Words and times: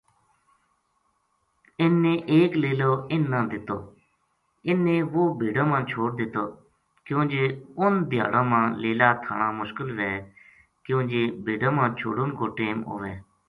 اِن 1.81 1.91
نے 2.03 2.13
ایک 2.33 2.51
لیلواِن 2.61 3.23
نا 3.31 3.39
دتواِ 3.51 3.81
ن 4.75 4.77
نے 4.85 4.95
وہ 5.13 5.23
بھیڈاں 5.39 5.67
ما 5.71 5.79
چھوڈ 5.89 6.09
دتوکیوں 6.19 7.23
جے 7.31 7.43
اُن 7.79 7.93
دھیاڑاں 8.09 8.45
ما 8.51 8.61
لیلا 8.81 9.09
تھانامشکل 9.23 9.89
وھے 9.97 10.11
کیوں 10.83 11.01
جے 11.09 11.23
بھیڈاں 11.45 11.73
ما 11.77 11.85
چھوڈن 11.99 12.29
کو 12.37 12.45
ٹیم 12.57 12.77
ھوے 12.89 13.13